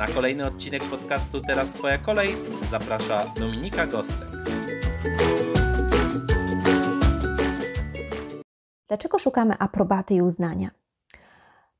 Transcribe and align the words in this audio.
Na 0.00 0.06
kolejny 0.06 0.46
odcinek 0.46 0.82
podcastu 0.84 1.40
Teraz 1.40 1.72
Twoja 1.72 1.98
kolej 1.98 2.36
zaprasza 2.70 3.24
Dominika 3.40 3.86
Gostek. 3.86 4.28
Dlaczego 8.88 9.18
szukamy 9.18 9.54
aprobaty 9.58 10.14
i 10.14 10.22
uznania? 10.22 10.70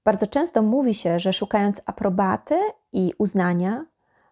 Bardzo 0.04 0.26
często 0.26 0.62
mówi 0.62 0.94
się, 0.94 1.20
że 1.20 1.32
szukając 1.32 1.82
aprobaty 1.86 2.60
i 2.92 3.12
uznania, 3.18 3.86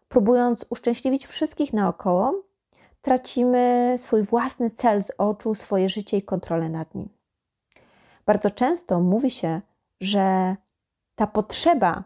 próbując 0.09 0.67
uszczęśliwić 0.71 1.27
wszystkich 1.27 1.73
naokoło, 1.73 2.43
tracimy 3.03 3.95
swój 3.99 4.23
własny 4.23 4.71
cel 4.71 5.03
z 5.03 5.13
oczu, 5.19 5.55
swoje 5.55 5.89
życie 5.89 6.17
i 6.17 6.23
kontrolę 6.23 6.69
nad 6.69 6.95
nim. 6.95 7.09
Bardzo 8.27 8.51
często 8.51 9.01
mówi 9.01 9.31
się, 9.31 9.61
że 10.01 10.57
ta 11.15 11.27
potrzeba 11.27 12.05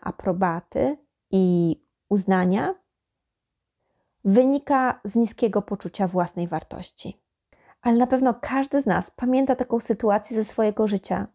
aprobaty 0.00 0.96
i 1.30 1.76
uznania 2.08 2.74
wynika 4.24 5.00
z 5.04 5.14
niskiego 5.14 5.62
poczucia 5.62 6.08
własnej 6.08 6.48
wartości. 6.48 7.20
Ale 7.82 7.96
na 7.96 8.06
pewno 8.06 8.34
każdy 8.34 8.82
z 8.82 8.86
nas 8.86 9.10
pamięta 9.10 9.56
taką 9.56 9.80
sytuację 9.80 10.36
ze 10.36 10.44
swojego 10.44 10.88
życia, 10.88 11.26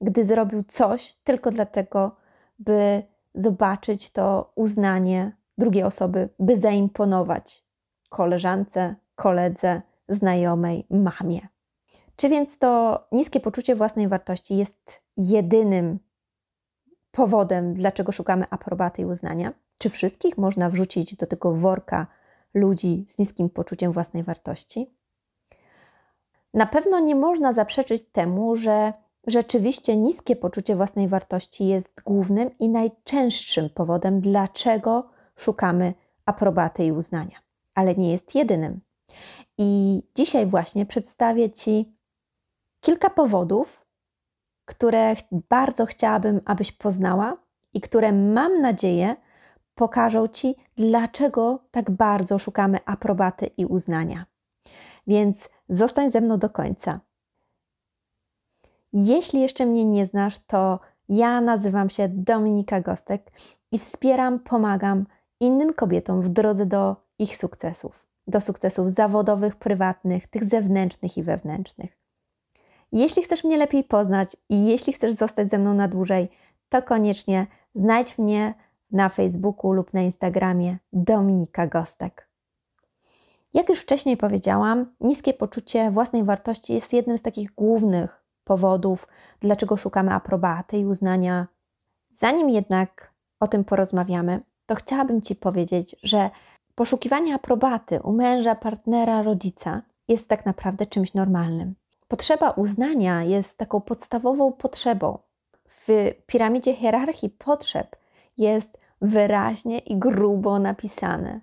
gdy 0.00 0.24
zrobił 0.24 0.62
coś 0.62 1.14
tylko 1.24 1.50
dlatego, 1.50 2.16
by 2.58 3.02
zobaczyć 3.34 4.12
to 4.12 4.52
uznanie 4.54 5.36
drugiej 5.58 5.82
osoby, 5.82 6.28
by 6.38 6.58
zaimponować 6.58 7.64
koleżance, 8.08 8.94
koledze, 9.14 9.82
znajomej, 10.08 10.86
mamie. 10.90 11.48
Czy 12.16 12.28
więc 12.28 12.58
to 12.58 13.00
niskie 13.12 13.40
poczucie 13.40 13.76
własnej 13.76 14.08
wartości 14.08 14.56
jest 14.56 15.02
jedynym 15.16 15.98
powodem, 17.10 17.74
dlaczego 17.74 18.12
szukamy 18.12 18.44
aprobaty 18.50 19.02
i 19.02 19.04
uznania? 19.04 19.52
Czy 19.78 19.90
wszystkich 19.90 20.38
można 20.38 20.70
wrzucić 20.70 21.16
do 21.16 21.26
tego 21.26 21.52
worka 21.52 22.06
ludzi 22.54 23.06
z 23.08 23.18
niskim 23.18 23.50
poczuciem 23.50 23.92
własnej 23.92 24.22
wartości? 24.22 24.94
Na 26.54 26.66
pewno 26.66 27.00
nie 27.00 27.14
można 27.14 27.52
zaprzeczyć 27.52 28.02
temu, 28.12 28.56
że 28.56 28.92
rzeczywiście 29.26 29.96
niskie 29.96 30.36
poczucie 30.36 30.76
własnej 30.76 31.08
wartości 31.08 31.66
jest 31.66 32.02
głównym 32.02 32.58
i 32.58 32.68
najczęstszym 32.68 33.70
powodem, 33.70 34.20
dlaczego 34.20 35.10
szukamy 35.36 35.94
aprobaty 36.26 36.84
i 36.84 36.92
uznania, 36.92 37.38
ale 37.74 37.94
nie 37.94 38.12
jest 38.12 38.34
jedynym. 38.34 38.80
I 39.58 40.02
dzisiaj 40.14 40.46
właśnie 40.46 40.86
przedstawię 40.86 41.50
Ci 41.50 41.96
kilka 42.80 43.10
powodów, 43.10 43.86
które 44.80 45.14
bardzo 45.48 45.86
chciałabym, 45.86 46.40
abyś 46.44 46.72
poznała 46.72 47.34
i 47.74 47.80
które 47.80 48.12
mam 48.12 48.60
nadzieję 48.60 49.16
pokażą 49.74 50.28
Ci, 50.28 50.54
dlaczego 50.76 51.58
tak 51.70 51.90
bardzo 51.90 52.38
szukamy 52.38 52.78
aprobaty 52.86 53.46
i 53.46 53.66
uznania. 53.66 54.26
Więc 55.06 55.48
zostań 55.68 56.10
ze 56.10 56.20
mną 56.20 56.38
do 56.38 56.50
końca. 56.50 57.00
Jeśli 58.92 59.40
jeszcze 59.40 59.66
mnie 59.66 59.84
nie 59.84 60.06
znasz, 60.06 60.38
to 60.46 60.80
ja 61.08 61.40
nazywam 61.40 61.90
się 61.90 62.08
Dominika 62.08 62.80
Gostek 62.80 63.32
i 63.72 63.78
wspieram, 63.78 64.38
pomagam 64.38 65.06
innym 65.40 65.72
kobietom 65.72 66.22
w 66.22 66.28
drodze 66.28 66.66
do 66.66 66.96
ich 67.18 67.36
sukcesów. 67.36 68.06
Do 68.26 68.40
sukcesów 68.40 68.90
zawodowych, 68.90 69.56
prywatnych, 69.56 70.28
tych 70.28 70.44
zewnętrznych 70.44 71.16
i 71.16 71.22
wewnętrznych. 71.22 71.99
Jeśli 72.92 73.22
chcesz 73.22 73.44
mnie 73.44 73.56
lepiej 73.56 73.84
poznać 73.84 74.36
i 74.48 74.66
jeśli 74.66 74.92
chcesz 74.92 75.12
zostać 75.12 75.48
ze 75.48 75.58
mną 75.58 75.74
na 75.74 75.88
dłużej, 75.88 76.28
to 76.68 76.82
koniecznie 76.82 77.46
znajdź 77.74 78.18
mnie 78.18 78.54
na 78.90 79.08
Facebooku 79.08 79.72
lub 79.72 79.94
na 79.94 80.00
Instagramie 80.00 80.78
Dominika 80.92 81.66
Gostek. 81.66 82.28
Jak 83.54 83.68
już 83.68 83.80
wcześniej 83.80 84.16
powiedziałam, 84.16 84.94
niskie 85.00 85.34
poczucie 85.34 85.90
własnej 85.90 86.24
wartości 86.24 86.74
jest 86.74 86.92
jednym 86.92 87.18
z 87.18 87.22
takich 87.22 87.54
głównych 87.54 88.24
powodów, 88.44 89.08
dlaczego 89.40 89.76
szukamy 89.76 90.12
aprobaty 90.12 90.78
i 90.78 90.86
uznania. 90.86 91.46
Zanim 92.10 92.50
jednak 92.50 93.14
o 93.40 93.48
tym 93.48 93.64
porozmawiamy, 93.64 94.40
to 94.66 94.74
chciałabym 94.74 95.22
Ci 95.22 95.36
powiedzieć, 95.36 95.96
że 96.02 96.30
poszukiwanie 96.74 97.34
aprobaty 97.34 98.00
u 98.02 98.12
męża, 98.12 98.54
partnera, 98.54 99.22
rodzica 99.22 99.82
jest 100.08 100.28
tak 100.28 100.46
naprawdę 100.46 100.86
czymś 100.86 101.14
normalnym. 101.14 101.74
Potrzeba 102.10 102.50
uznania 102.50 103.22
jest 103.22 103.58
taką 103.58 103.80
podstawową 103.80 104.52
potrzebą. 104.52 105.18
W 105.68 105.88
piramidzie 106.26 106.74
hierarchii 106.74 107.30
potrzeb 107.30 107.96
jest 108.38 108.78
wyraźnie 109.00 109.78
i 109.78 109.98
grubo 109.98 110.58
napisane 110.58 111.40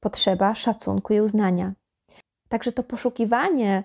potrzeba 0.00 0.54
szacunku 0.54 1.12
i 1.12 1.20
uznania. 1.20 1.72
Także 2.48 2.72
to 2.72 2.82
poszukiwanie 2.82 3.84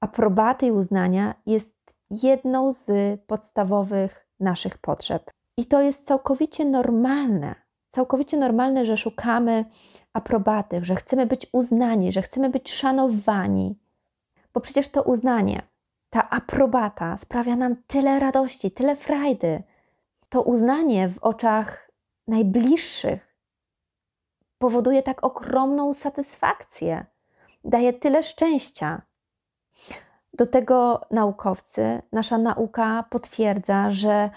aprobaty 0.00 0.66
i 0.66 0.72
uznania 0.72 1.34
jest 1.46 1.74
jedną 2.10 2.72
z 2.72 2.90
podstawowych 3.20 4.26
naszych 4.40 4.78
potrzeb. 4.78 5.30
I 5.56 5.66
to 5.66 5.82
jest 5.82 6.06
całkowicie 6.06 6.64
normalne. 6.64 7.54
Całkowicie 7.88 8.36
normalne, 8.36 8.84
że 8.84 8.96
szukamy 8.96 9.64
aprobaty, 10.12 10.84
że 10.84 10.94
chcemy 10.96 11.26
być 11.26 11.46
uznani, 11.52 12.12
że 12.12 12.22
chcemy 12.22 12.50
być 12.50 12.72
szanowani, 12.72 13.78
bo 14.54 14.60
przecież 14.60 14.88
to 14.88 15.02
uznanie, 15.02 15.62
ta 16.10 16.30
aprobata 16.30 17.16
sprawia 17.16 17.56
nam 17.56 17.76
tyle 17.86 18.20
radości, 18.20 18.70
tyle 18.70 18.96
frajdy. 18.96 19.62
To 20.28 20.42
uznanie 20.42 21.08
w 21.08 21.18
oczach 21.18 21.90
najbliższych 22.28 23.36
powoduje 24.58 25.02
tak 25.02 25.24
ogromną 25.24 25.94
satysfakcję, 25.94 27.06
daje 27.64 27.92
tyle 27.92 28.22
szczęścia. 28.22 29.02
Do 30.32 30.46
tego 30.46 31.00
naukowcy, 31.10 32.02
nasza 32.12 32.38
nauka 32.38 33.04
potwierdza, 33.10 33.90
że 33.90 34.30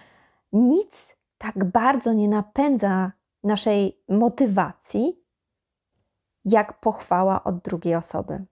nic 0.54 1.16
tak 1.38 1.66
bardzo 1.66 2.14
nie 2.14 2.28
napędza 2.28 3.12
naszej 3.44 4.04
motywacji, 4.10 5.24
jak 6.46 6.80
pochwała 6.80 7.44
od 7.44 7.60
drugiej 7.60 7.96
osoby. 7.96 8.46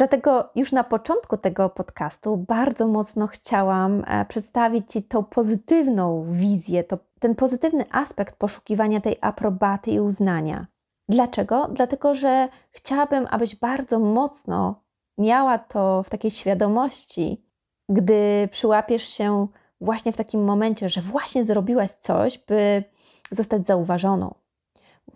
Dlatego 0.00 0.50
już 0.54 0.72
na 0.72 0.84
początku 0.84 1.36
tego 1.36 1.68
podcastu 1.68 2.36
bardzo 2.36 2.86
mocno 2.86 3.26
chciałam 3.26 4.04
e, 4.06 4.24
przedstawić 4.24 4.92
Ci 4.92 5.02
tą 5.02 5.24
pozytywną 5.24 6.26
wizję, 6.30 6.84
to, 6.84 6.98
ten 7.18 7.34
pozytywny 7.34 7.84
aspekt 7.90 8.36
poszukiwania 8.36 9.00
tej 9.00 9.16
aprobaty 9.20 9.90
i 9.90 10.00
uznania. 10.00 10.66
Dlaczego? 11.08 11.68
Dlatego, 11.72 12.14
że 12.14 12.48
chciałabym, 12.70 13.26
abyś 13.30 13.56
bardzo 13.56 13.98
mocno 13.98 14.82
miała 15.18 15.58
to 15.58 16.02
w 16.02 16.10
takiej 16.10 16.30
świadomości, 16.30 17.44
gdy 17.88 18.48
przyłapiesz 18.50 19.04
się 19.04 19.46
właśnie 19.80 20.12
w 20.12 20.16
takim 20.16 20.44
momencie, 20.44 20.88
że 20.88 21.02
właśnie 21.02 21.44
zrobiłaś 21.44 21.90
coś, 21.90 22.38
by 22.38 22.84
zostać 23.30 23.66
zauważoną, 23.66 24.34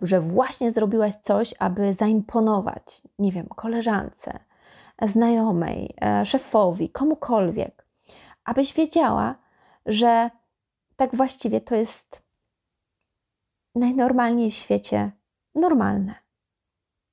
że 0.01 0.21
właśnie 0.21 0.71
zrobiłaś 0.71 1.15
coś, 1.15 1.53
aby 1.59 1.93
zaimponować, 1.93 3.01
nie 3.19 3.31
wiem, 3.31 3.47
koleżance, 3.47 4.39
znajomej, 5.01 5.93
e, 6.01 6.25
szefowi, 6.25 6.89
komukolwiek, 6.89 7.87
abyś 8.43 8.73
wiedziała, 8.73 9.35
że 9.85 10.29
tak 10.95 11.15
właściwie 11.15 11.61
to 11.61 11.75
jest 11.75 12.21
najnormalniej 13.75 14.51
w 14.51 14.55
świecie 14.55 15.11
normalne. 15.55 16.15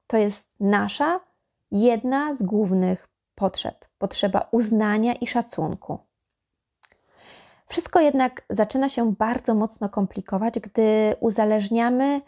To 0.07 0.17
jest 0.17 0.61
nasza 0.61 1.21
jedna 1.71 2.35
z 2.35 2.43
głównych 2.43 3.09
potrzeb 3.35 3.85
potrzeba 3.99 4.49
uznania 4.51 5.15
i 5.15 5.27
szacunku. 5.27 5.99
Wszystko 7.67 8.01
jednak 8.01 8.45
zaczyna 8.51 8.89
się 8.89 9.13
bardzo 9.13 9.55
mocno 9.55 9.89
komplikować, 9.89 10.61
gdy 10.61 11.15
uzależniamy 11.21 12.21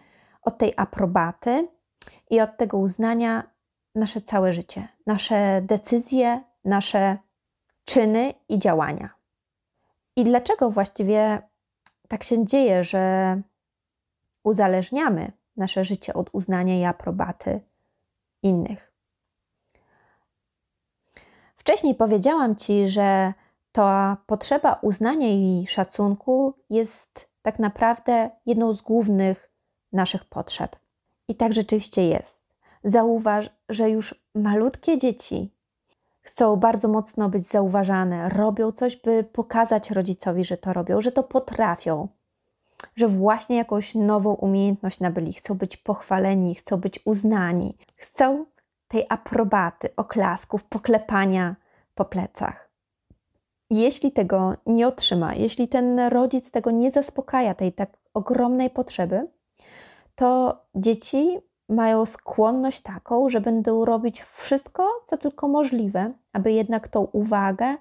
od 0.43 0.59
tej 0.59 0.73
aprobaty 0.77 1.69
i 2.31 2.41
od 2.41 2.57
tego 2.57 2.79
uznania 2.79 3.54
nasze 3.95 4.21
całe 4.21 4.53
życie, 4.53 4.89
nasze 5.07 5.63
decyzje, 5.63 6.43
nasze 6.65 7.19
czyny 7.85 8.35
i 8.49 8.59
działania. 8.59 9.11
I 10.17 10.25
dlaczego 10.25 10.71
właściwie 10.71 11.43
tak 12.09 12.25
się 12.25 12.45
dzieje, 12.45 12.85
że 12.85 13.41
uzależniamy 14.43 15.33
nasze 15.57 15.85
życie 15.85 16.15
od 16.15 16.31
uznania 16.33 16.81
i 16.81 16.85
aprobaty 16.85 17.61
innych. 18.43 18.93
Wcześniej 21.57 21.95
powiedziałam 21.95 22.57
Ci, 22.57 22.89
że 22.89 23.33
ta 23.73 24.17
potrzeba 24.27 24.79
uznania 24.83 25.29
i 25.29 25.67
szacunku 25.69 26.55
jest 26.71 27.29
tak 27.43 27.59
naprawdę 27.59 28.31
jedną 28.47 28.73
z 28.73 28.81
głównych 28.83 29.51
naszych 29.93 30.25
potrzeb. 30.25 30.77
I 31.29 31.35
tak 31.35 31.53
rzeczywiście 31.53 32.09
jest. 32.09 32.44
Zauważ, 32.85 33.51
że 33.69 33.91
już 33.91 34.15
malutkie 34.35 34.99
dzieci 34.99 35.51
chcą 36.21 36.57
bardzo 36.57 36.89
mocno 36.89 37.29
być 37.29 37.47
zauważane, 37.47 38.29
robią 38.29 38.73
coś, 38.73 38.97
by 38.97 39.25
pokazać 39.25 39.91
rodzicowi, 39.91 40.45
że 40.45 40.57
to 40.57 40.73
robią, 40.73 41.01
że 41.01 41.13
to 41.13 41.23
potrafią, 41.23 42.09
że 42.97 43.09
właśnie 43.09 43.57
jakąś 43.57 43.95
nową 43.95 44.35
umiejętność 44.35 45.01
nabyli, 45.01 45.33
chcą 45.33 45.55
być 45.55 45.77
pochwaleni, 45.77 46.55
chcą 46.55 46.77
być 46.77 47.01
uznani, 47.05 47.77
chcą 47.97 48.47
tej 48.89 49.07
aprobaty, 49.09 49.89
oklasków, 49.97 50.65
poklepania 50.65 51.57
po 51.95 52.05
plecach. 52.05 52.71
Jeśli 53.71 54.13
tego 54.13 54.55
nie 54.67 54.89
otrzyma, 54.89 55.35
jeśli 55.35 55.69
ten 55.69 56.01
rodzic 56.01 56.51
tego 56.51 56.71
nie 56.71 56.91
zaspokaja, 56.91 57.55
tej 57.55 57.73
tak 57.73 57.97
ogromnej 58.15 58.71
potrzeby, 58.71 59.29
to 60.15 60.59
dzieci 60.75 61.41
mają 61.69 62.07
skłonność 62.07 62.81
taką, 62.81 63.29
że 63.29 63.41
będą 63.41 63.85
robić 63.85 64.23
wszystko, 64.23 64.89
co 65.07 65.17
tylko 65.17 65.49
możliwe, 65.49 66.13
aby 66.33 66.53
jednak 66.53 66.89
tą 66.89 67.01
uwagę 67.01 67.77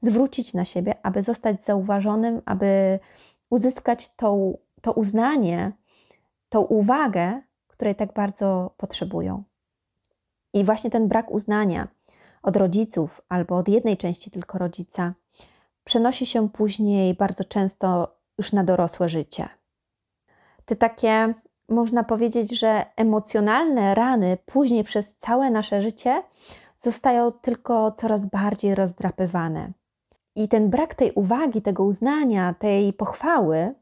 zwrócić 0.00 0.54
na 0.54 0.64
siebie, 0.64 0.94
aby 1.02 1.22
zostać 1.22 1.64
zauważonym, 1.64 2.42
aby 2.44 2.98
uzyskać 3.50 4.14
tą, 4.14 4.58
to 4.82 4.92
uznanie, 4.92 5.72
tą 6.48 6.60
uwagę, 6.60 7.42
której 7.68 7.94
tak 7.94 8.12
bardzo 8.12 8.74
potrzebują. 8.76 9.42
I 10.54 10.64
właśnie 10.64 10.90
ten 10.90 11.08
brak 11.08 11.30
uznania 11.30 11.88
od 12.42 12.56
rodziców 12.56 13.20
albo 13.28 13.56
od 13.56 13.68
jednej 13.68 13.96
części 13.96 14.30
tylko 14.30 14.58
rodzica 14.58 15.14
przenosi 15.84 16.26
się 16.26 16.48
później 16.48 17.14
bardzo 17.14 17.44
często 17.44 18.16
już 18.38 18.52
na 18.52 18.64
dorosłe 18.64 19.08
życie. 19.08 19.48
Te 20.64 20.76
takie, 20.76 21.34
można 21.68 22.04
powiedzieć, 22.04 22.58
że 22.58 22.86
emocjonalne 22.96 23.94
rany 23.94 24.38
później 24.46 24.84
przez 24.84 25.16
całe 25.16 25.50
nasze 25.50 25.82
życie 25.82 26.22
zostają 26.76 27.32
tylko 27.32 27.92
coraz 27.92 28.26
bardziej 28.26 28.74
rozdrapywane. 28.74 29.72
I 30.36 30.48
ten 30.48 30.70
brak 30.70 30.94
tej 30.94 31.12
uwagi, 31.12 31.62
tego 31.62 31.84
uznania, 31.84 32.54
tej 32.54 32.92
pochwały 32.92 33.74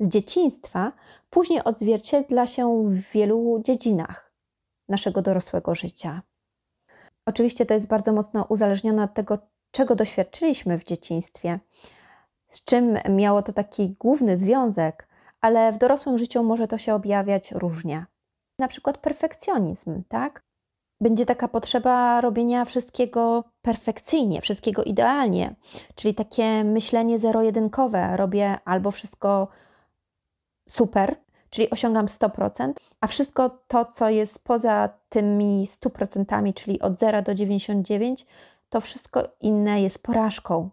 z 0.00 0.08
dzieciństwa 0.08 0.92
później 1.30 1.64
odzwierciedla 1.64 2.46
się 2.46 2.82
w 2.84 3.10
wielu 3.10 3.62
dziedzinach 3.64 4.32
naszego 4.88 5.22
dorosłego 5.22 5.74
życia. 5.74 6.22
Oczywiście 7.26 7.66
to 7.66 7.74
jest 7.74 7.86
bardzo 7.86 8.12
mocno 8.12 8.46
uzależnione 8.48 9.02
od 9.02 9.14
tego, 9.14 9.38
czego 9.70 9.94
doświadczyliśmy 9.94 10.78
w 10.78 10.84
dzieciństwie, 10.84 11.60
z 12.48 12.64
czym 12.64 12.98
miało 13.10 13.42
to 13.42 13.52
taki 13.52 13.96
główny 13.98 14.36
związek, 14.36 15.08
ale 15.46 15.72
w 15.72 15.78
dorosłym 15.78 16.18
życiu 16.18 16.42
może 16.42 16.68
to 16.68 16.78
się 16.78 16.94
objawiać 16.94 17.52
różnie. 17.52 18.06
Na 18.58 18.68
przykład 18.68 18.98
perfekcjonizm, 18.98 20.02
tak? 20.08 20.42
Będzie 21.00 21.26
taka 21.26 21.48
potrzeba 21.48 22.20
robienia 22.20 22.64
wszystkiego 22.64 23.44
perfekcyjnie, 23.62 24.40
wszystkiego 24.40 24.84
idealnie, 24.84 25.54
czyli 25.94 26.14
takie 26.14 26.64
myślenie 26.64 27.18
zero-jedynkowe. 27.18 28.16
Robię 28.16 28.58
albo 28.64 28.90
wszystko 28.90 29.48
super, 30.68 31.16
czyli 31.50 31.70
osiągam 31.70 32.06
100%, 32.06 32.72
a 33.00 33.06
wszystko 33.06 33.50
to, 33.68 33.84
co 33.84 34.08
jest 34.08 34.44
poza 34.44 34.88
tymi 35.08 35.66
100%, 35.66 36.54
czyli 36.54 36.80
od 36.80 36.98
0 36.98 37.22
do 37.22 37.34
99, 37.34 38.26
to 38.68 38.80
wszystko 38.80 39.22
inne 39.40 39.82
jest 39.82 40.02
porażką. 40.02 40.70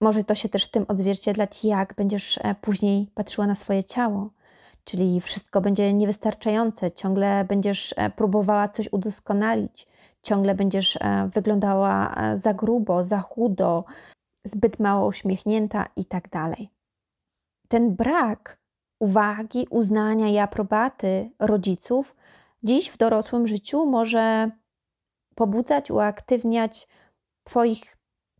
Może 0.00 0.24
to 0.24 0.34
się 0.34 0.48
też 0.48 0.68
tym 0.68 0.84
odzwierciedlać, 0.88 1.64
jak 1.64 1.94
będziesz 1.94 2.38
e, 2.38 2.54
później 2.54 3.10
patrzyła 3.14 3.46
na 3.46 3.54
swoje 3.54 3.84
ciało, 3.84 4.30
czyli 4.84 5.20
wszystko 5.20 5.60
będzie 5.60 5.92
niewystarczające, 5.92 6.92
ciągle 6.92 7.44
będziesz 7.44 7.94
e, 7.96 8.10
próbowała 8.10 8.68
coś 8.68 8.92
udoskonalić, 8.92 9.86
ciągle 10.22 10.54
będziesz 10.54 10.96
e, 10.96 11.30
wyglądała 11.32 12.14
za 12.36 12.54
grubo, 12.54 13.04
za 13.04 13.20
chudo, 13.20 13.84
zbyt 14.44 14.78
mało 14.78 15.06
uśmiechnięta 15.06 15.86
i 15.96 16.04
tak 16.04 16.28
dalej. 16.28 16.68
Ten 17.68 17.96
brak 17.96 18.58
uwagi, 19.00 19.66
uznania 19.70 20.28
i 20.28 20.38
aprobaty 20.38 21.30
rodziców 21.38 22.16
dziś 22.62 22.90
w 22.90 22.96
dorosłym 22.96 23.46
życiu 23.46 23.86
może 23.86 24.50
pobudzać, 25.34 25.90
uaktywniać 25.90 26.88
Twoich 27.44 27.97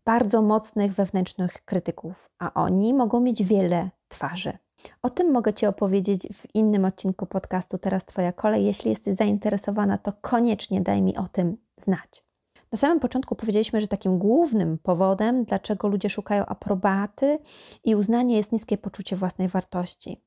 bardzo 0.08 0.42
mocnych 0.42 0.94
wewnętrznych 0.94 1.64
krytyków, 1.64 2.30
a 2.38 2.54
oni 2.54 2.94
mogą 2.94 3.20
mieć 3.20 3.44
wiele 3.44 3.90
twarzy. 4.08 4.58
O 5.02 5.10
tym 5.10 5.32
mogę 5.32 5.54
Ci 5.54 5.66
opowiedzieć 5.66 6.28
w 6.34 6.54
innym 6.54 6.84
odcinku 6.84 7.26
podcastu 7.26 7.78
Teraz 7.78 8.04
Twoja 8.04 8.32
kolej. 8.32 8.64
Jeśli 8.64 8.90
jesteś 8.90 9.16
zainteresowana, 9.16 9.98
to 9.98 10.12
koniecznie 10.20 10.80
daj 10.80 11.02
mi 11.02 11.16
o 11.16 11.28
tym 11.28 11.56
znać. 11.80 12.24
Na 12.72 12.78
samym 12.78 13.00
początku 13.00 13.34
powiedzieliśmy, 13.34 13.80
że 13.80 13.88
takim 13.88 14.18
głównym 14.18 14.78
powodem, 14.78 15.44
dlaczego 15.44 15.88
ludzie 15.88 16.10
szukają 16.10 16.46
aprobaty 16.46 17.38
i 17.84 17.96
uznania, 17.96 18.36
jest 18.36 18.52
niskie 18.52 18.78
poczucie 18.78 19.16
własnej 19.16 19.48
wartości. 19.48 20.22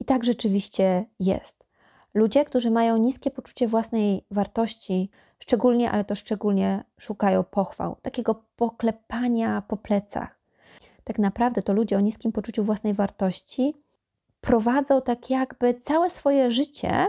I 0.00 0.04
tak 0.04 0.24
rzeczywiście 0.24 1.04
jest. 1.20 1.65
Ludzie, 2.16 2.44
którzy 2.44 2.70
mają 2.70 2.96
niskie 2.96 3.30
poczucie 3.30 3.68
własnej 3.68 4.26
wartości, 4.30 5.10
szczególnie, 5.38 5.90
ale 5.90 6.04
to 6.04 6.14
szczególnie 6.14 6.84
szukają 7.00 7.44
pochwał, 7.44 7.96
takiego 8.02 8.44
poklepania 8.56 9.62
po 9.62 9.76
plecach. 9.76 10.38
Tak 11.04 11.18
naprawdę 11.18 11.62
to 11.62 11.72
ludzie 11.72 11.96
o 11.96 12.00
niskim 12.00 12.32
poczuciu 12.32 12.64
własnej 12.64 12.94
wartości 12.94 13.74
prowadzą 14.40 15.02
tak 15.02 15.30
jakby 15.30 15.74
całe 15.74 16.10
swoje 16.10 16.50
życie 16.50 17.06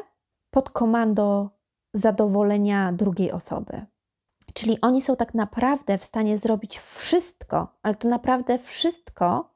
pod 0.51 0.69
komando 0.69 1.50
zadowolenia 1.94 2.94
drugiej 2.94 3.31
osoby. 3.31 3.86
Czyli 4.54 4.81
oni 4.81 5.01
są 5.01 5.15
tak 5.15 5.33
naprawdę 5.33 5.98
w 5.98 6.06
stanie 6.06 6.38
zrobić 6.38 6.80
wszystko, 6.80 7.68
ale 7.83 7.95
to 7.95 8.07
naprawdę 8.07 8.59
wszystko, 8.59 9.54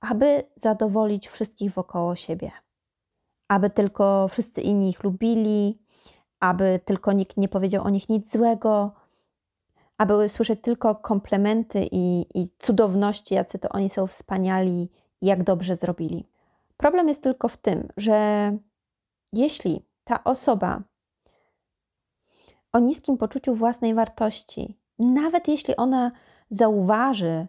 aby 0.00 0.42
zadowolić 0.56 1.28
wszystkich 1.28 1.72
wokoło 1.72 2.16
siebie. 2.16 2.50
Aby 3.48 3.70
tylko 3.70 4.28
wszyscy 4.28 4.60
inni 4.60 4.88
ich 4.88 5.04
lubili, 5.04 5.78
aby 6.40 6.80
tylko 6.84 7.12
nikt 7.12 7.36
nie 7.36 7.48
powiedział 7.48 7.84
o 7.84 7.90
nich 7.90 8.08
nic 8.08 8.32
złego, 8.32 8.92
aby 9.98 10.28
słyszeć 10.28 10.60
tylko 10.62 10.94
komplementy 10.94 11.88
i, 11.92 12.26
i 12.34 12.48
cudowności, 12.58 13.34
jacy 13.34 13.58
to 13.58 13.68
oni 13.68 13.88
są 13.88 14.06
wspaniali 14.06 14.90
i 15.20 15.26
jak 15.26 15.44
dobrze 15.44 15.76
zrobili. 15.76 16.26
Problem 16.76 17.08
jest 17.08 17.22
tylko 17.22 17.48
w 17.48 17.56
tym, 17.56 17.88
że 17.96 18.56
jeśli 19.32 19.84
ta 20.04 20.24
osoba 20.24 20.82
o 22.72 22.78
niskim 22.78 23.16
poczuciu 23.16 23.54
własnej 23.54 23.94
wartości, 23.94 24.78
nawet 24.98 25.48
jeśli 25.48 25.76
ona 25.76 26.12
zauważy, 26.50 27.46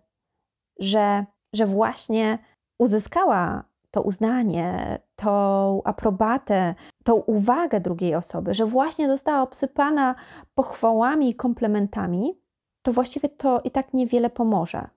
że 0.80 1.26
że 1.54 1.66
właśnie 1.66 2.40
uzyskała 2.80 3.64
to 3.92 4.02
uznanie, 4.02 5.00
tą 5.16 5.82
aprobatę, 5.84 6.76
tą 7.04 7.14
uwagę 7.16 7.80
drugiej 7.80 8.16
osoby, 8.16 8.54
że 8.54 8.66
właśnie 8.66 9.08
została 9.08 9.42
obsypana 9.42 10.16
pochwałami 10.56 11.30
i 11.30 11.36
komplementami, 11.36 12.42
to 12.82 12.94
właściwie 12.94 13.30
to 13.30 13.62
i 13.64 13.72
tak 13.72 13.94
niewiele 13.94 14.30
pomoże. 14.30 14.88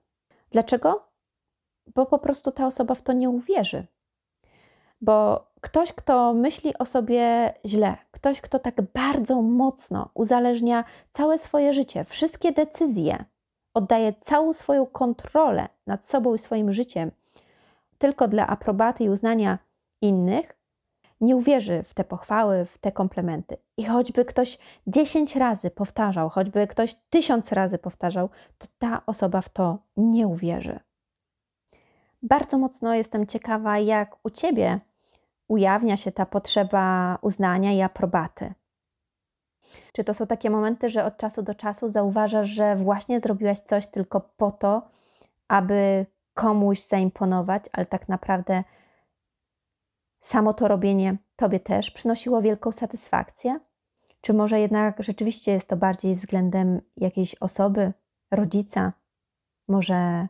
Dlaczego? 0.51 1.09
Bo 1.95 2.05
po 2.05 2.19
prostu 2.19 2.51
ta 2.51 2.67
osoba 2.67 2.95
w 2.95 3.01
to 3.01 3.13
nie 3.13 3.29
uwierzy. 3.29 3.87
Bo 5.01 5.47
ktoś, 5.61 5.93
kto 5.93 6.33
myśli 6.33 6.77
o 6.77 6.85
sobie 6.85 7.53
źle, 7.65 7.97
ktoś, 8.11 8.41
kto 8.41 8.59
tak 8.59 8.81
bardzo 8.81 9.41
mocno 9.41 10.09
uzależnia 10.13 10.83
całe 11.11 11.37
swoje 11.37 11.73
życie, 11.73 12.03
wszystkie 12.03 12.51
decyzje 12.51 13.25
oddaje 13.73 14.13
całą 14.13 14.53
swoją 14.53 14.85
kontrolę 14.85 15.69
nad 15.87 16.05
sobą 16.05 16.35
i 16.35 16.39
swoim 16.39 16.73
życiem 16.73 17.11
tylko 18.03 18.27
dla 18.27 18.47
aprobaty 18.47 19.03
i 19.03 19.09
uznania 19.09 19.59
innych, 20.01 20.57
nie 21.21 21.35
uwierzy 21.35 21.83
w 21.83 21.93
te 21.93 22.03
pochwały, 22.03 22.65
w 22.65 22.77
te 22.77 22.91
komplementy. 22.91 23.57
I 23.77 23.83
choćby 23.83 24.25
ktoś 24.25 24.57
dziesięć 24.87 25.35
razy 25.35 25.71
powtarzał, 25.71 26.29
choćby 26.29 26.67
ktoś 26.67 26.95
tysiąc 27.09 27.51
razy 27.51 27.77
powtarzał, 27.77 28.29
to 28.57 28.67
ta 28.77 29.01
osoba 29.05 29.41
w 29.41 29.49
to 29.49 29.77
nie 29.97 30.27
uwierzy. 30.27 30.79
Bardzo 32.21 32.57
mocno 32.57 32.93
jestem 32.93 33.27
ciekawa, 33.27 33.79
jak 33.79 34.15
u 34.23 34.29
ciebie 34.29 34.79
ujawnia 35.47 35.97
się 35.97 36.11
ta 36.11 36.25
potrzeba 36.25 37.17
uznania 37.21 37.71
i 37.71 37.81
aprobaty. 37.81 38.53
Czy 39.93 40.03
to 40.03 40.13
są 40.13 40.25
takie 40.25 40.49
momenty, 40.49 40.89
że 40.89 41.05
od 41.05 41.17
czasu 41.17 41.41
do 41.41 41.55
czasu 41.55 41.87
zauważasz, 41.89 42.49
że 42.49 42.75
właśnie 42.75 43.19
zrobiłaś 43.19 43.59
coś 43.59 43.87
tylko 43.87 44.21
po 44.21 44.51
to, 44.51 44.81
aby 45.47 46.05
komuś 46.33 46.81
zaimponować, 46.81 47.63
ale 47.71 47.85
tak 47.85 48.09
naprawdę 48.09 48.63
samo 50.19 50.53
to 50.53 50.67
robienie 50.67 51.17
tobie 51.35 51.59
też 51.59 51.91
przynosiło 51.91 52.41
wielką 52.41 52.71
satysfakcję? 52.71 53.59
Czy 54.21 54.33
może 54.33 54.59
jednak 54.59 55.03
rzeczywiście 55.03 55.51
jest 55.51 55.69
to 55.69 55.77
bardziej 55.77 56.15
względem 56.15 56.81
jakiejś 56.97 57.35
osoby, 57.35 57.93
rodzica, 58.31 58.93
może 59.67 60.27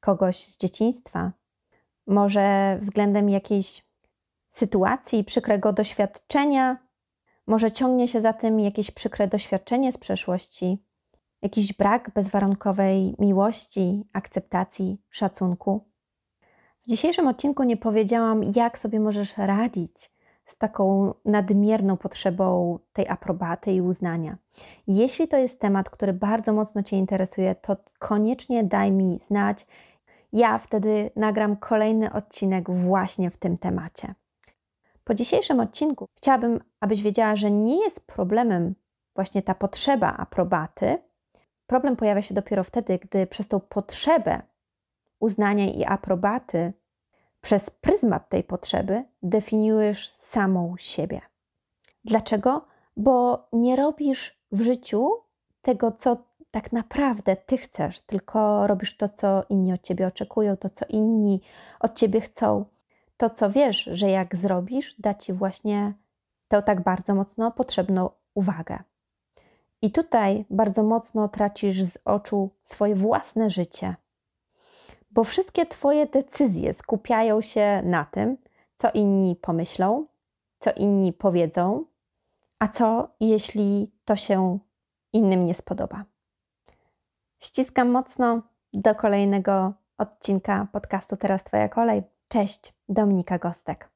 kogoś 0.00 0.36
z 0.36 0.56
dzieciństwa, 0.56 1.32
może 2.06 2.78
względem 2.80 3.28
jakiejś 3.28 3.86
sytuacji, 4.48 5.24
przykrego 5.24 5.72
doświadczenia, 5.72 6.86
może 7.46 7.70
ciągnie 7.70 8.08
się 8.08 8.20
za 8.20 8.32
tym 8.32 8.60
jakieś 8.60 8.90
przykre 8.90 9.28
doświadczenie 9.28 9.92
z 9.92 9.98
przeszłości, 9.98 10.84
jakiś 11.42 11.72
brak 11.72 12.10
bezwarunkowej 12.14 13.14
miłości, 13.18 14.04
akceptacji, 14.12 15.02
szacunku. 15.10 15.84
W 16.86 16.88
dzisiejszym 16.88 17.28
odcinku 17.28 17.62
nie 17.62 17.76
powiedziałam, 17.76 18.44
jak 18.56 18.78
sobie 18.78 19.00
możesz 19.00 19.36
radzić 19.36 20.10
z 20.44 20.56
taką 20.56 21.14
nadmierną 21.24 21.96
potrzebą 21.96 22.78
tej 22.92 23.08
aprobaty 23.08 23.72
i 23.72 23.80
uznania. 23.80 24.36
Jeśli 24.86 25.28
to 25.28 25.36
jest 25.36 25.60
temat, 25.60 25.90
który 25.90 26.12
bardzo 26.12 26.52
mocno 26.52 26.82
Cię 26.82 26.96
interesuje, 26.96 27.54
to 27.54 27.76
koniecznie 27.98 28.64
daj 28.64 28.92
mi 28.92 29.18
znać. 29.18 29.66
Ja 30.32 30.58
wtedy 30.58 31.10
nagram 31.16 31.56
kolejny 31.56 32.12
odcinek 32.12 32.70
właśnie 32.70 33.30
w 33.30 33.36
tym 33.36 33.58
temacie. 33.58 34.14
Po 35.04 35.14
dzisiejszym 35.14 35.60
odcinku 35.60 36.06
chciałabym, 36.16 36.60
abyś 36.80 37.02
wiedziała, 37.02 37.36
że 37.36 37.50
nie 37.50 37.84
jest 37.84 38.06
problemem 38.06 38.74
właśnie 39.14 39.42
ta 39.42 39.54
potrzeba 39.54 40.16
aprobaty. 40.16 40.98
Problem 41.66 41.96
pojawia 41.96 42.22
się 42.22 42.34
dopiero 42.34 42.64
wtedy, 42.64 42.98
gdy 42.98 43.26
przez 43.26 43.48
tą 43.48 43.60
potrzebę 43.60 44.42
uznania 45.20 45.66
i 45.66 45.84
aprobaty, 45.84 46.72
przez 47.40 47.70
pryzmat 47.70 48.28
tej 48.28 48.44
potrzeby 48.44 49.04
definiujesz 49.22 50.08
samą 50.10 50.74
siebie. 50.78 51.20
Dlaczego? 52.04 52.66
Bo 52.96 53.48
nie 53.52 53.76
robisz 53.76 54.40
w 54.52 54.62
życiu 54.62 55.10
tego, 55.62 55.92
co 55.92 56.16
tak 56.50 56.72
naprawdę 56.72 57.36
ty 57.36 57.56
chcesz, 57.56 58.00
tylko 58.00 58.66
robisz 58.66 58.96
to, 58.96 59.08
co 59.08 59.44
inni 59.48 59.72
od 59.72 59.82
ciebie 59.82 60.06
oczekują, 60.06 60.56
to, 60.56 60.70
co 60.70 60.84
inni 60.88 61.40
od 61.80 61.94
ciebie 61.94 62.20
chcą 62.20 62.64
to, 63.16 63.30
co 63.30 63.50
wiesz, 63.50 63.88
że 63.92 64.10
jak 64.10 64.36
zrobisz, 64.36 64.94
da 64.98 65.14
ci 65.14 65.32
właśnie 65.32 65.92
tę 66.48 66.62
tak 66.62 66.82
bardzo 66.82 67.14
mocno 67.14 67.50
potrzebną 67.50 68.10
uwagę. 68.34 68.78
I 69.82 69.92
tutaj 69.92 70.44
bardzo 70.50 70.82
mocno 70.82 71.28
tracisz 71.28 71.82
z 71.82 71.98
oczu 72.04 72.50
swoje 72.62 72.94
własne 72.94 73.50
życie, 73.50 73.94
bo 75.10 75.24
wszystkie 75.24 75.66
Twoje 75.66 76.06
decyzje 76.06 76.74
skupiają 76.74 77.40
się 77.40 77.82
na 77.84 78.04
tym, 78.04 78.36
co 78.76 78.90
inni 78.90 79.36
pomyślą, 79.36 80.06
co 80.58 80.72
inni 80.72 81.12
powiedzą, 81.12 81.84
a 82.58 82.68
co 82.68 83.08
jeśli 83.20 83.92
to 84.04 84.16
się 84.16 84.58
innym 85.12 85.42
nie 85.42 85.54
spodoba. 85.54 86.04
Ściskam 87.38 87.90
mocno 87.90 88.42
do 88.72 88.94
kolejnego 88.94 89.72
odcinka 89.98 90.68
podcastu 90.72 91.16
Teraz 91.16 91.44
Twoja 91.44 91.68
kolej. 91.68 92.02
Cześć, 92.28 92.74
Dominika 92.88 93.38
Gostek. 93.38 93.95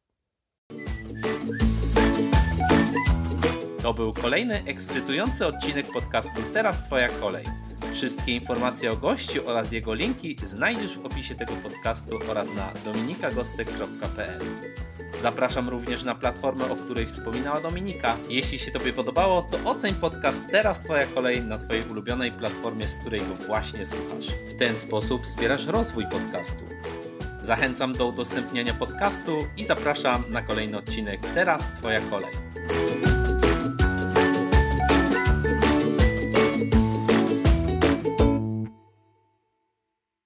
To 3.91 3.95
był 3.95 4.13
kolejny 4.13 4.63
ekscytujący 4.67 5.47
odcinek 5.47 5.87
podcastu 5.93 6.43
Teraz 6.53 6.83
Twoja 6.83 7.09
kolej. 7.09 7.45
Wszystkie 7.93 8.35
informacje 8.35 8.93
o 8.93 8.97
gościu 8.97 9.49
oraz 9.49 9.73
jego 9.73 9.95
linki 9.95 10.37
znajdziesz 10.43 10.99
w 10.99 11.07
opisie 11.07 11.35
tego 11.35 11.53
podcastu 11.53 12.19
oraz 12.29 12.49
na 12.55 12.73
dominikagostek.pl. 12.85 14.41
Zapraszam 15.21 15.69
również 15.69 16.05
na 16.05 16.15
platformę, 16.15 16.71
o 16.71 16.77
której 16.77 17.07
wspominała 17.07 17.61
Dominika. 17.61 18.17
Jeśli 18.29 18.59
się 18.59 18.71
Tobie 18.71 18.93
podobało, 18.93 19.43
to 19.43 19.71
oceń 19.71 19.95
podcast 19.95 20.45
Teraz 20.51 20.81
Twoja 20.81 21.07
kolej 21.07 21.43
na 21.43 21.59
Twojej 21.59 21.85
ulubionej 21.91 22.33
platformie, 22.33 22.89
z 22.89 22.99
której 22.99 23.21
go 23.21 23.35
właśnie 23.47 23.85
słuchasz. 23.85 24.27
W 24.49 24.59
ten 24.59 24.79
sposób 24.79 25.23
wspierasz 25.23 25.67
rozwój 25.67 26.05
podcastu. 26.11 26.65
Zachęcam 27.41 27.93
do 27.93 28.07
udostępniania 28.07 28.75
podcastu 28.75 29.47
i 29.57 29.65
zapraszam 29.65 30.25
na 30.29 30.43
kolejny 30.43 30.79
odcinek 30.79 31.21
Teraz 31.35 31.73
Twoja 31.73 32.01
kolej. 32.01 32.50